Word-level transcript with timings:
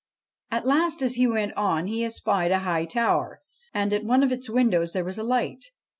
At 0.49 0.65
last, 0.65 1.03
as 1.03 1.13
he 1.13 1.27
went 1.27 1.53
on, 1.53 1.85
he 1.85 2.03
espied 2.03 2.49
a 2.49 2.57
high 2.65 2.85
tower, 2.85 3.39
and, 3.71 3.93
at 3.93 4.03
one 4.03 4.23
of 4.23 4.31
its 4.31 4.49
windows, 4.49 4.93
there 4.93 5.05
was 5.05 5.19
a 5.19 5.23
light. 5.23 5.65